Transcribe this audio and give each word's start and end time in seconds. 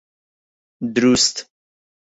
دروست! 0.95 1.35